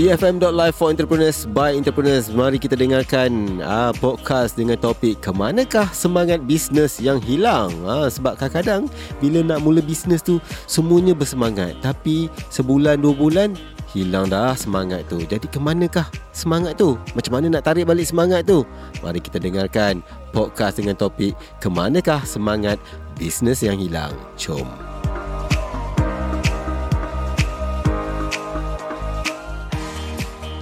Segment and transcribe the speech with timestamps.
[0.00, 2.32] EFM.live for entrepreneurs by entrepreneurs.
[2.32, 7.68] Mari kita dengarkan uh, podcast dengan topik kemanakah semangat bisnes yang hilang.
[7.84, 8.88] Uh, sebab kadang-kadang
[9.20, 11.76] bila nak mula bisnes tu semuanya bersemangat.
[11.84, 13.52] Tapi sebulan dua bulan
[13.92, 15.20] hilang dah semangat tu.
[15.20, 16.96] Jadi kemanakah semangat tu?
[17.12, 18.64] Macam mana nak tarik balik semangat tu?
[19.04, 20.00] Mari kita dengarkan
[20.32, 22.80] podcast dengan topik kemanakah semangat
[23.20, 24.16] bisnes yang hilang.
[24.40, 24.89] Jom.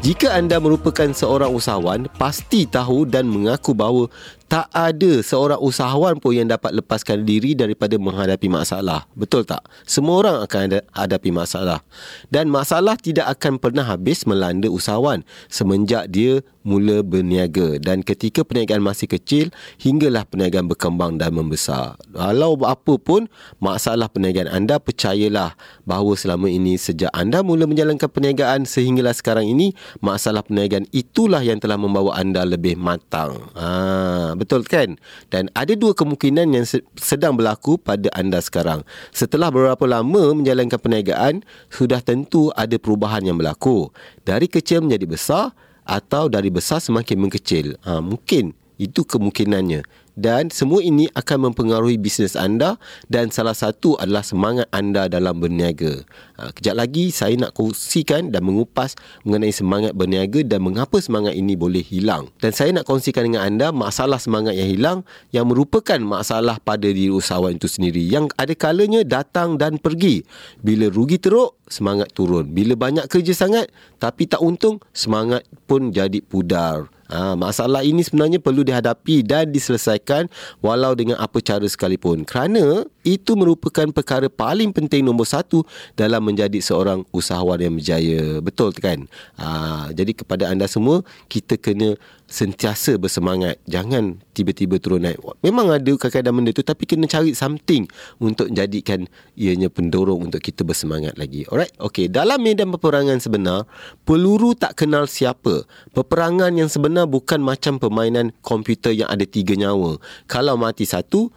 [0.09, 4.09] Jika anda merupakan seorang usahawan, pasti tahu dan mengaku bahawa
[4.49, 9.05] tak ada seorang usahawan pun yang dapat lepaskan diri daripada menghadapi masalah.
[9.13, 9.61] Betul tak?
[9.85, 11.85] Semua orang akan ada, hadapi masalah.
[12.33, 15.21] Dan masalah tidak akan pernah habis melanda usahawan
[15.53, 17.77] semenjak dia mula berniaga.
[17.77, 19.53] Dan ketika perniagaan masih kecil,
[19.85, 22.01] hinggalah perniagaan berkembang dan membesar.
[22.17, 23.29] Walau apa pun,
[23.61, 29.77] masalah perniagaan anda percayalah bahawa selama ini sejak anda mula menjalankan perniagaan sehinggalah sekarang ini,
[30.01, 33.53] masalah perniagaan itulah yang telah membawa anda lebih matang.
[33.53, 34.95] Haa betul kan?
[35.29, 38.87] Dan ada dua kemungkinan yang sedang berlaku pada anda sekarang.
[39.11, 43.91] Setelah beberapa lama menjalankan perniagaan, sudah tentu ada perubahan yang berlaku.
[44.23, 45.45] Dari kecil menjadi besar
[45.89, 47.75] atau dari besar semakin mengecil.
[47.83, 49.83] Ha, mungkin itu kemungkinannya
[50.19, 52.75] dan semua ini akan mempengaruhi bisnes anda
[53.07, 56.03] dan salah satu adalah semangat anda dalam berniaga.
[56.35, 61.55] Ha, kejap lagi saya nak kongsikan dan mengupas mengenai semangat berniaga dan mengapa semangat ini
[61.55, 62.27] boleh hilang.
[62.43, 64.99] Dan saya nak kongsikan dengan anda masalah semangat yang hilang
[65.31, 70.27] yang merupakan masalah pada diri usahawan itu sendiri yang ada kalanya datang dan pergi.
[70.59, 72.51] Bila rugi teruk, semangat turun.
[72.51, 73.71] Bila banyak kerja sangat
[74.03, 76.98] tapi tak untung, semangat pun jadi pudar.
[77.09, 80.29] Ha, masalah ini sebenarnya perlu dihadapi dan diselesaikan
[80.61, 82.29] walau dengan apa cara sekalipun.
[82.29, 85.65] Kerana itu merupakan perkara paling penting nombor satu
[85.97, 88.45] dalam menjadi seorang usahawan yang berjaya.
[88.45, 89.09] Betul kan?
[89.41, 91.01] Ha, jadi kepada anda semua,
[91.33, 91.97] kita kena
[92.29, 93.57] sentiasa bersemangat.
[93.65, 95.19] Jangan tiba-tiba turun naik.
[95.41, 97.89] Memang ada kadang-kadang benda tu tapi kena cari something
[98.21, 101.49] untuk jadikan ianya pendorong untuk kita bersemangat lagi.
[101.49, 101.73] Alright?
[101.81, 102.07] Okay.
[102.07, 103.65] Dalam medan peperangan sebenar,
[104.05, 105.65] peluru tak kenal siapa.
[105.97, 109.97] Peperangan yang sebenar bukan macam permainan komputer yang ada tiga nyawa.
[110.29, 111.33] Kalau mati satu,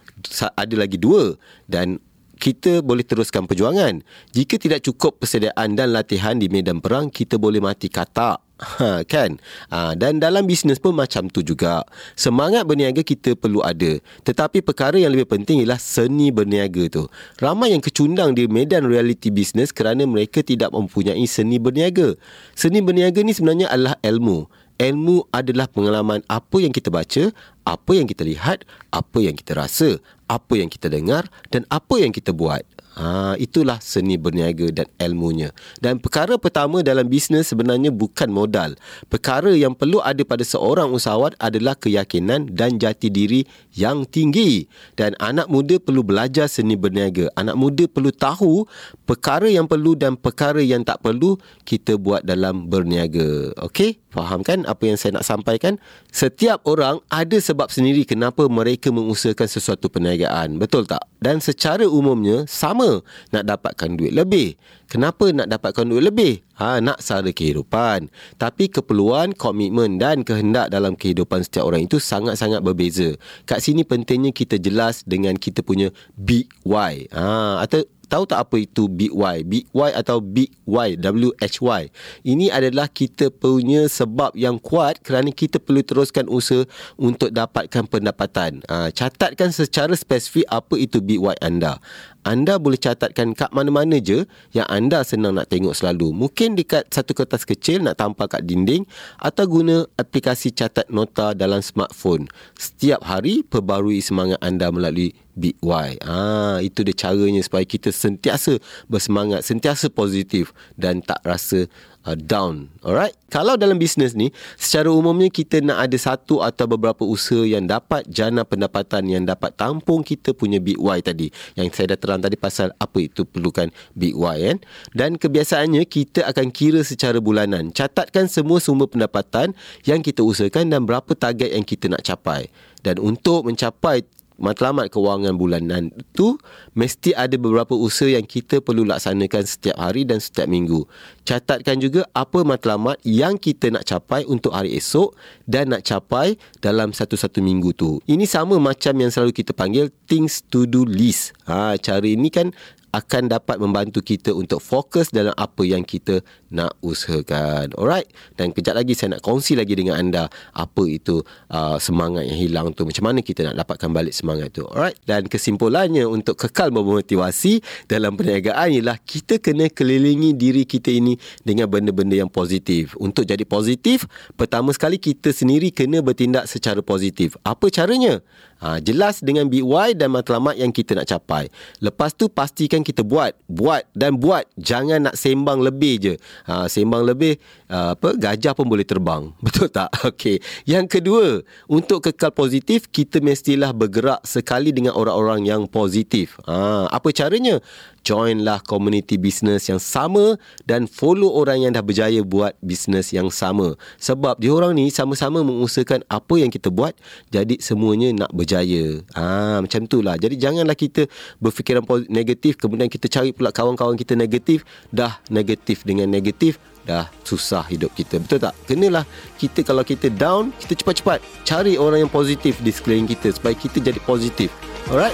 [0.59, 1.39] ada lagi dua.
[1.71, 2.03] Dan
[2.41, 4.01] kita boleh teruskan perjuangan.
[4.33, 8.41] Jika tidak cukup persediaan dan latihan di medan perang, kita boleh mati katak.
[8.61, 9.41] Ha, kan?
[9.73, 11.81] Ha, dan dalam bisnes pun macam tu juga.
[12.13, 13.97] Semangat berniaga kita perlu ada.
[14.21, 17.09] Tetapi perkara yang lebih penting ialah seni berniaga tu.
[17.41, 22.13] Ramai yang kecundang di medan reality bisnes kerana mereka tidak mempunyai seni berniaga.
[22.53, 24.45] Seni berniaga ni sebenarnya adalah ilmu.
[24.81, 27.29] Ilmu adalah pengalaman apa yang kita baca,
[27.69, 32.09] apa yang kita lihat, apa yang kita rasa, apa yang kita dengar dan apa yang
[32.09, 32.65] kita buat.
[32.91, 35.55] Ha, itulah seni berniaga dan ilmunya.
[35.79, 38.75] Dan perkara pertama dalam bisnes sebenarnya bukan modal.
[39.07, 44.67] Perkara yang perlu ada pada seorang usahawan adalah keyakinan dan jati diri yang tinggi.
[44.99, 47.31] Dan anak muda perlu belajar seni berniaga.
[47.39, 48.67] Anak muda perlu tahu
[49.07, 53.55] perkara yang perlu dan perkara yang tak perlu kita buat dalam berniaga.
[53.71, 54.03] Okey?
[54.11, 55.79] Faham kan apa yang saya nak sampaikan?
[56.11, 60.59] Setiap orang ada sebab sendiri kenapa mereka mengusahakan sesuatu perniagaan.
[60.59, 61.10] Betul tak?
[61.21, 64.57] Dan secara umumnya sama nak dapatkan duit lebih.
[64.89, 66.41] Kenapa nak dapatkan duit lebih?
[66.57, 68.09] Ha, nak sara kehidupan.
[68.41, 73.13] Tapi keperluan, komitmen dan kehendak dalam kehidupan setiap orang itu sangat-sangat berbeza.
[73.45, 77.05] Kat sini pentingnya kita jelas dengan kita punya big why.
[77.13, 79.37] Ha, atau tahu tak apa itu big Y?
[79.47, 81.83] Big Y atau big Y, W-H-Y.
[82.27, 86.67] Ini adalah kita punya sebab yang kuat kerana kita perlu teruskan usaha
[86.99, 88.59] untuk dapatkan pendapatan.
[88.67, 91.79] Ha, catatkan secara spesifik apa itu big Y anda
[92.21, 96.13] anda boleh catatkan kat mana-mana je yang anda senang nak tengok selalu.
[96.13, 98.85] Mungkin dekat satu kertas kecil nak tampal kat dinding
[99.17, 102.29] atau guna aplikasi catat nota dalam smartphone.
[102.53, 105.89] Setiap hari perbarui semangat anda melalui Big Y.
[106.03, 108.59] Ah, itu dia caranya supaya kita sentiasa
[108.91, 111.67] bersemangat, sentiasa positif dan tak rasa
[112.05, 112.69] uh, down.
[112.81, 113.13] Alright?
[113.31, 118.03] Kalau dalam bisnes ni, secara umumnya kita nak ada satu atau beberapa usaha yang dapat
[118.11, 121.27] jana pendapatan yang dapat tampung kita punya big Y tadi.
[121.55, 124.57] Yang saya dah terang tadi pasal apa itu perlukan big Y kan.
[124.91, 127.71] Dan kebiasaannya kita akan kira secara bulanan.
[127.71, 129.55] Catatkan semua sumber pendapatan
[129.87, 132.51] yang kita usahakan dan berapa target yang kita nak capai.
[132.81, 134.03] Dan untuk mencapai
[134.39, 136.39] matlamat kewangan bulanan itu
[136.77, 140.87] mesti ada beberapa usaha yang kita perlu laksanakan setiap hari dan setiap minggu.
[141.27, 145.13] Catatkan juga apa matlamat yang kita nak capai untuk hari esok
[145.45, 148.01] dan nak capai dalam satu-satu minggu tu.
[148.09, 151.35] Ini sama macam yang selalu kita panggil things to do list.
[151.45, 152.51] Ha, cara ini kan
[152.91, 156.19] akan dapat membantu kita untuk fokus dalam apa yang kita
[156.51, 157.71] nak usahakan.
[157.79, 158.11] Alright.
[158.35, 162.67] Dan kejap lagi saya nak kongsi lagi dengan anda apa itu uh, semangat yang hilang
[162.75, 162.83] tu.
[162.83, 164.67] Macam mana kita nak dapatkan balik semangat tu.
[164.67, 164.99] Alright.
[165.07, 171.15] Dan kesimpulannya untuk kekal memotivasi dalam perniagaan ialah kita kena kelilingi diri kita ini
[171.47, 172.93] dengan benda-benda yang positif.
[172.99, 174.03] Untuk jadi positif,
[174.35, 177.39] pertama sekali kita sendiri kena bertindak secara positif.
[177.47, 178.19] Apa caranya?
[178.61, 181.49] Ha, jelas dengan BY dan matlamat yang kita nak capai.
[181.81, 183.33] Lepas tu pastikan kita buat.
[183.49, 184.45] Buat dan buat.
[184.61, 186.13] Jangan nak sembang lebih je.
[186.45, 187.41] Ha, sembang lebih,
[187.73, 189.33] uh, apa gajah pun boleh terbang.
[189.45, 189.89] Betul tak?
[190.05, 190.37] Okey.
[190.69, 191.25] Yang kedua,
[191.65, 196.37] untuk kekal positif, kita mestilah bergerak sekali dengan orang-orang yang positif.
[196.45, 197.57] Ha, apa caranya?
[198.01, 203.77] Joinlah community business yang sama dan follow orang yang dah berjaya buat business yang sama.
[204.01, 206.97] Sebab dia orang ni sama-sama mengusahakan apa yang kita buat,
[207.29, 209.05] jadi semuanya nak berjaya.
[209.13, 210.17] Ah ha, macam itulah.
[210.17, 211.05] Jadi janganlah kita
[211.37, 217.65] berfikiran negatif kemudian kita cari pula kawan-kawan kita negatif, dah negatif dengan negatif dah susah
[217.69, 218.17] hidup kita.
[218.17, 218.57] Betul tak?
[218.65, 219.05] Kenalah
[219.37, 223.77] kita kalau kita down, kita cepat-cepat cari orang yang positif di sekeliling kita supaya kita
[223.77, 224.49] jadi positif.
[224.89, 225.13] Alright?